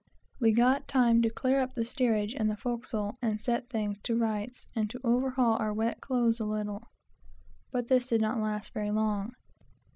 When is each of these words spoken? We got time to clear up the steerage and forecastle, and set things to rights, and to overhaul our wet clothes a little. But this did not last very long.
We 0.39 0.51
got 0.51 0.87
time 0.87 1.21
to 1.21 1.29
clear 1.29 1.61
up 1.61 1.75
the 1.75 1.85
steerage 1.85 2.33
and 2.33 2.57
forecastle, 2.57 3.19
and 3.21 3.39
set 3.39 3.69
things 3.69 3.99
to 4.01 4.17
rights, 4.17 4.65
and 4.75 4.89
to 4.89 4.99
overhaul 5.03 5.57
our 5.57 5.71
wet 5.75 6.01
clothes 6.01 6.39
a 6.39 6.45
little. 6.45 6.81
But 7.71 7.87
this 7.87 8.07
did 8.07 8.19
not 8.19 8.39
last 8.39 8.73
very 8.73 8.89
long. 8.89 9.33